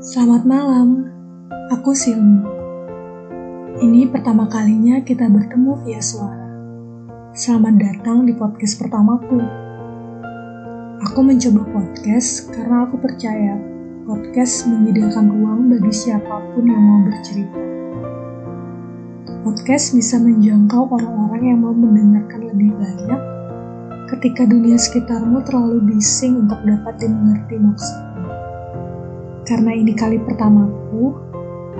Selamat 0.00 0.48
malam, 0.48 1.12
aku 1.68 1.92
Silmi. 1.92 2.40
Ini 3.84 4.08
pertama 4.08 4.48
kalinya 4.48 5.04
kita 5.04 5.28
bertemu 5.28 5.76
via 5.84 6.00
suara. 6.00 6.48
Selamat 7.36 7.76
datang 7.76 8.24
di 8.24 8.32
podcast 8.32 8.80
pertamaku. 8.80 9.36
Aku 11.04 11.20
mencoba 11.20 11.68
podcast 11.68 12.48
karena 12.48 12.88
aku 12.88 12.96
percaya 12.96 13.60
podcast 14.08 14.72
menyediakan 14.72 15.36
ruang 15.36 15.68
bagi 15.68 15.92
siapa 15.92 16.48
pun 16.56 16.64
yang 16.64 16.80
mau 16.80 17.04
bercerita. 17.04 17.60
Podcast 19.44 19.92
bisa 19.92 20.16
menjangkau 20.16 20.88
orang-orang 20.96 21.44
yang 21.44 21.60
mau 21.60 21.76
mendengarkan 21.76 22.48
lebih 22.48 22.72
banyak 22.72 23.20
ketika 24.16 24.48
dunia 24.48 24.80
sekitarmu 24.80 25.44
terlalu 25.44 25.92
bising 25.92 26.48
untuk 26.48 26.56
dapat 26.64 26.96
dimengerti 27.04 27.60
maksudmu. 27.60 28.09
Karena 29.50 29.74
ini 29.74 29.98
kali 29.98 30.14
pertamaku, 30.22 31.10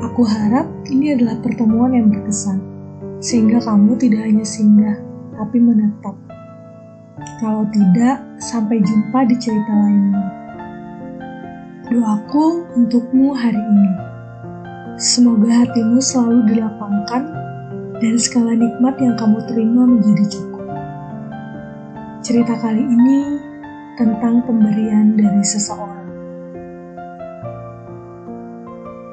aku 0.00 0.24
harap 0.24 0.64
ini 0.88 1.12
adalah 1.12 1.36
pertemuan 1.44 1.92
yang 1.92 2.08
berkesan, 2.08 2.64
sehingga 3.20 3.60
kamu 3.60 3.92
tidak 4.00 4.24
hanya 4.24 4.40
singgah, 4.40 4.96
tapi 5.36 5.60
menetap. 5.60 6.16
Kalau 7.44 7.68
tidak, 7.68 8.24
sampai 8.40 8.80
jumpa 8.80 9.20
di 9.28 9.36
cerita 9.36 9.68
lainnya. 9.68 10.24
Doaku 11.92 12.72
untukmu 12.72 13.36
hari 13.36 13.60
ini. 13.60 13.92
Semoga 14.96 15.68
hatimu 15.68 16.00
selalu 16.00 16.48
dilapangkan 16.48 17.22
dan 18.00 18.14
segala 18.16 18.56
nikmat 18.56 18.96
yang 18.96 19.12
kamu 19.20 19.44
terima 19.44 19.84
menjadi 19.84 20.24
cukup. 20.40 20.64
Cerita 22.24 22.56
kali 22.64 22.80
ini 22.80 23.36
tentang 24.00 24.40
pemberian 24.48 25.20
dari 25.20 25.44
seseorang. 25.44 25.97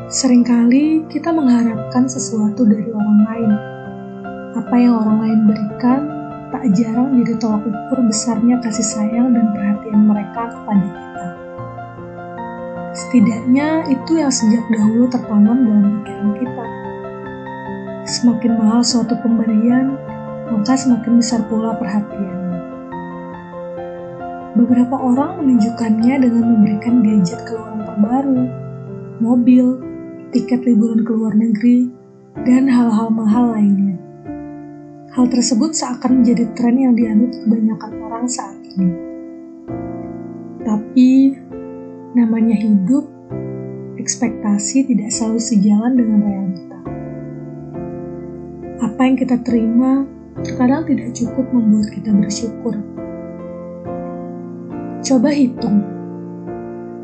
Seringkali 0.05 1.09
kita 1.09 1.33
mengharapkan 1.33 2.05
sesuatu 2.05 2.61
dari 2.61 2.93
orang 2.93 3.19
lain. 3.25 3.51
Apa 4.53 4.77
yang 4.77 5.01
orang 5.01 5.17
lain 5.17 5.39
berikan 5.49 6.01
tak 6.53 6.61
jarang 6.77 7.17
jadi 7.17 7.33
tolak 7.41 7.65
ukur 7.65 8.05
besarnya 8.05 8.61
kasih 8.61 8.85
sayang 8.85 9.33
dan 9.33 9.49
perhatian 9.49 10.05
mereka 10.05 10.53
kepada 10.53 10.85
kita. 10.93 11.27
Setidaknya 12.93 13.67
itu 13.89 14.11
yang 14.21 14.29
sejak 14.29 14.61
dahulu 14.69 15.09
tertanam 15.09 15.57
dalam 15.65 15.85
pikiran 15.97 16.31
kita. 16.37 16.65
Semakin 18.05 18.51
mahal 18.61 18.85
suatu 18.85 19.17
pemberian, 19.25 19.97
maka 20.53 20.77
semakin 20.77 21.17
besar 21.17 21.41
pula 21.49 21.73
perhatian. 21.81 22.37
Beberapa 24.53 25.01
orang 25.01 25.41
menunjukkannya 25.41 26.29
dengan 26.29 26.45
memberikan 26.45 27.01
gadget 27.01 27.41
keluaran 27.49 27.81
terbaru, 27.89 28.41
mobil, 29.17 29.94
tiket 30.35 30.67
liburan 30.67 31.07
ke 31.07 31.11
luar 31.15 31.31
negeri, 31.31 31.87
dan 32.43 32.67
hal-hal 32.67 33.07
mahal 33.07 33.55
lainnya. 33.55 33.95
Hal 35.15 35.31
tersebut 35.31 35.71
seakan 35.71 36.19
menjadi 36.19 36.51
tren 36.59 36.75
yang 36.75 36.91
dianut 36.91 37.31
kebanyakan 37.31 37.91
orang 38.03 38.27
saat 38.27 38.59
ini. 38.75 38.91
Tapi, 40.67 41.39
namanya 42.19 42.59
hidup, 42.59 43.07
ekspektasi 43.95 44.91
tidak 44.91 45.07
selalu 45.15 45.39
sejalan 45.39 45.93
dengan 45.95 46.19
realita. 46.19 46.79
Apa 48.83 49.07
yang 49.07 49.15
kita 49.15 49.39
terima 49.39 50.03
terkadang 50.43 50.83
tidak 50.83 51.15
cukup 51.15 51.47
membuat 51.55 51.95
kita 51.95 52.11
bersyukur 52.11 52.75
Coba 55.05 55.29
hitung, 55.29 55.85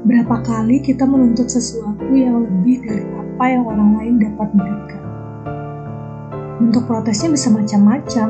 berapa 0.10 0.42
kali 0.42 0.82
kita 0.82 1.06
menuntut 1.06 1.46
sesuatu 1.46 2.10
yang 2.10 2.42
lebih 2.42 2.82
dari 2.82 3.06
yang 3.48 3.64
orang 3.66 3.92
lain 3.98 4.16
dapat 4.20 4.50
berikan. 4.54 5.04
Bentuk 6.62 6.84
protesnya 6.86 7.34
bisa 7.34 7.50
macam-macam, 7.50 8.28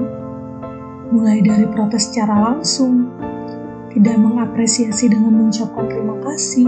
mulai 1.11 1.43
dari 1.43 1.67
protes 1.67 2.07
secara 2.07 2.51
langsung, 2.51 3.11
tidak 3.91 4.15
mengapresiasi 4.15 5.11
dengan 5.11 5.35
mengucapkan 5.35 5.83
terima 5.91 6.15
kasih, 6.23 6.67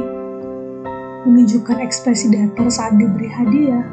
menunjukkan 1.24 1.80
ekspresi 1.80 2.36
datar 2.36 2.68
saat 2.68 3.00
diberi 3.00 3.32
hadiah, 3.32 3.88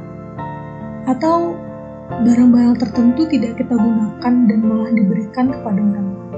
atau 1.06 1.54
barang-barang 2.10 2.74
tertentu 2.82 3.30
tidak 3.30 3.54
kita 3.54 3.78
gunakan 3.78 4.34
dan 4.50 4.58
malah 4.66 4.90
diberikan 4.90 5.46
kepada 5.54 5.78
orang 5.78 6.08
lain. 6.10 6.30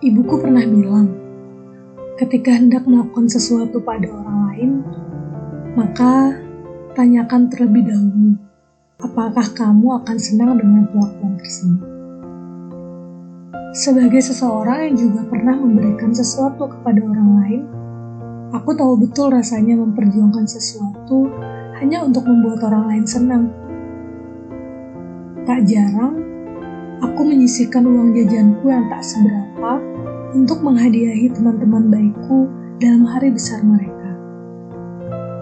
Ibuku 0.00 0.34
pernah 0.38 0.64
bilang, 0.64 1.08
ketika 2.14 2.54
hendak 2.54 2.86
melakukan 2.86 3.26
sesuatu 3.26 3.82
pada 3.82 4.06
orang 4.06 4.38
lain, 4.48 4.70
maka 5.78 6.34
tanyakan 6.98 7.46
terlebih 7.46 7.86
dahulu, 7.86 8.34
apakah 8.98 9.46
kamu 9.54 9.86
akan 10.02 10.16
senang 10.18 10.58
dengan 10.58 10.90
perlakuan 10.90 11.38
tersebut. 11.38 11.86
Sebagai 13.70 14.18
seseorang 14.18 14.90
yang 14.90 14.96
juga 14.98 15.22
pernah 15.30 15.54
memberikan 15.54 16.10
sesuatu 16.10 16.66
kepada 16.66 16.98
orang 17.06 17.30
lain, 17.38 17.62
aku 18.50 18.74
tahu 18.74 18.98
betul 18.98 19.30
rasanya 19.30 19.78
memperjuangkan 19.78 20.42
sesuatu 20.42 21.30
hanya 21.78 22.02
untuk 22.02 22.26
membuat 22.26 22.66
orang 22.66 22.90
lain 22.90 23.06
senang. 23.06 23.44
Tak 25.46 25.70
jarang, 25.70 26.18
aku 26.98 27.20
menyisihkan 27.22 27.86
uang 27.86 28.10
jajanku 28.10 28.66
yang 28.66 28.90
tak 28.90 29.06
seberapa 29.06 29.78
untuk 30.34 30.66
menghadiahi 30.66 31.30
teman-teman 31.30 31.94
baikku 31.94 32.50
dalam 32.82 33.06
hari 33.06 33.30
besar 33.30 33.62
mereka. 33.62 33.99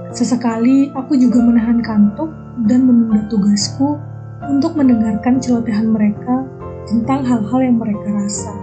Sesekali 0.08 0.88
aku 0.96 1.20
juga 1.20 1.44
menahan 1.44 1.84
kantuk 1.84 2.32
dan 2.64 2.88
menunda 2.88 3.28
tugasku 3.28 4.00
untuk 4.48 4.72
mendengarkan 4.72 5.36
celotehan 5.36 5.92
mereka 5.92 6.48
tentang 6.88 7.20
hal-hal 7.28 7.60
yang 7.60 7.76
mereka 7.76 8.08
rasa. 8.16 8.56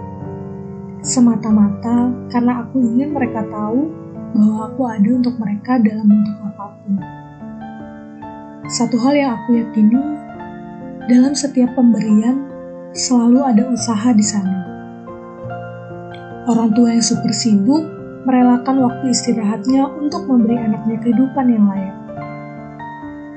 Semata-mata 1.06 2.10
karena 2.34 2.66
aku 2.66 2.82
ingin 2.82 3.14
mereka 3.14 3.46
tahu 3.46 3.94
bahwa 4.34 4.58
aku 4.66 4.82
ada 4.90 5.10
untuk 5.14 5.38
mereka 5.38 5.78
dalam 5.78 6.10
bentuk 6.10 6.36
apa 6.42 6.66
pun. 6.82 6.94
Satu 8.66 8.98
hal 8.98 9.14
yang 9.14 9.30
aku 9.38 9.62
yakini, 9.62 10.02
dalam 11.06 11.38
setiap 11.38 11.70
pemberian 11.78 12.42
selalu 12.90 13.46
ada 13.46 13.62
usaha 13.70 14.10
di 14.10 14.26
sana. 14.26 14.66
Orang 16.50 16.74
tua 16.74 16.90
yang 16.90 17.06
super 17.06 17.30
sibuk 17.30 17.95
merelakan 18.26 18.82
waktu 18.82 19.14
istirahatnya 19.14 19.86
untuk 20.02 20.26
memberi 20.26 20.58
anaknya 20.58 20.98
kehidupan 20.98 21.46
yang 21.46 21.64
layak. 21.70 21.96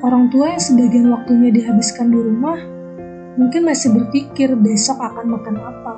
Orang 0.02 0.34
tua 0.34 0.58
yang 0.58 0.64
sebagian 0.64 1.14
waktunya 1.14 1.54
dihabiskan 1.54 2.10
di 2.10 2.18
rumah 2.18 2.58
mungkin 3.38 3.70
masih 3.70 3.94
berpikir 3.94 4.58
besok 4.58 4.98
akan 4.98 5.30
makan 5.30 5.56
apa. 5.62 5.94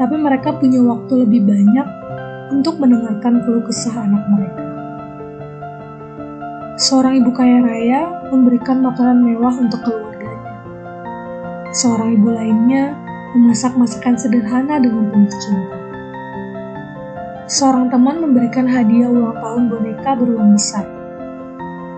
Tapi 0.00 0.16
mereka 0.16 0.56
punya 0.56 0.80
waktu 0.80 1.28
lebih 1.28 1.44
banyak 1.44 1.88
untuk 2.56 2.80
mendengarkan 2.80 3.44
keluh 3.44 3.62
kesah 3.68 3.92
anak 3.92 4.24
mereka. 4.32 4.64
Seorang 6.80 7.20
ibu 7.20 7.30
kaya 7.36 7.60
raya 7.60 8.00
memberikan 8.32 8.80
makanan 8.80 9.20
mewah 9.20 9.52
untuk 9.52 9.84
keluarga 9.84 10.10
Seorang 11.70 12.18
ibu 12.18 12.34
lainnya 12.34 12.98
memasak 13.36 13.78
masakan 13.78 14.18
sederhana 14.18 14.82
dengan 14.82 15.06
penuh 15.12 15.30
cinta. 15.30 15.79
Seorang 17.50 17.90
teman 17.90 18.22
memberikan 18.22 18.62
hadiah 18.62 19.10
ulang 19.10 19.34
tahun 19.42 19.74
boneka 19.74 20.14
beruang 20.22 20.54
besar. 20.54 20.86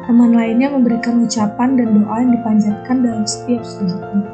Teman 0.09 0.33
lainnya 0.33 0.73
memberikan 0.73 1.21
ucapan 1.29 1.77
dan 1.77 1.93
doa 1.93 2.25
yang 2.25 2.33
dipanjatkan 2.33 2.97
dalam 3.05 3.29
setiap 3.29 3.61
sujudnya. 3.61 4.25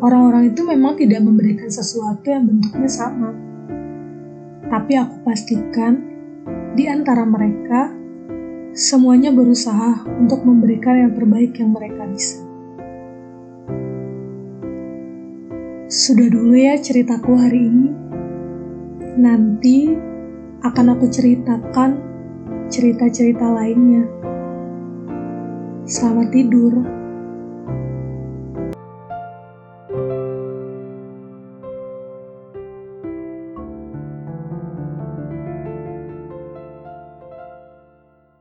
Orang-orang 0.00 0.56
itu 0.56 0.64
memang 0.64 0.96
tidak 0.96 1.20
memberikan 1.20 1.68
sesuatu 1.68 2.24
yang 2.32 2.48
bentuknya 2.48 2.88
sama. 2.88 3.36
Tapi 4.72 4.92
aku 4.96 5.20
pastikan 5.20 6.00
di 6.72 6.88
antara 6.88 7.28
mereka 7.28 7.92
semuanya 8.72 9.36
berusaha 9.36 10.00
untuk 10.16 10.48
memberikan 10.48 10.96
yang 10.96 11.12
terbaik 11.12 11.60
yang 11.60 11.76
mereka 11.76 12.08
bisa. 12.08 12.40
Sudah 15.92 16.24
dulu 16.32 16.56
ya 16.56 16.80
ceritaku 16.80 17.36
hari 17.36 17.68
ini. 17.68 18.09
Nanti 19.20 19.84
akan 20.64 20.96
aku 20.96 21.04
ceritakan 21.12 21.90
cerita-cerita 22.72 23.52
lainnya. 23.52 24.08
Selamat 25.84 26.32
tidur. 26.32 26.99